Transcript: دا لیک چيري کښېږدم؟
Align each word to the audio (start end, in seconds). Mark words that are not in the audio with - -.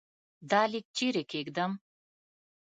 دا 0.49 0.61
لیک 0.71 0.85
چيري 0.97 1.23
کښېږدم؟ 1.29 1.71